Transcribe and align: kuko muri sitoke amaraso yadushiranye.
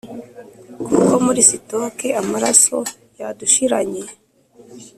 kuko 0.85 1.13
muri 1.25 1.41
sitoke 1.49 2.07
amaraso 2.21 2.77
yadushiranye. 3.19 4.03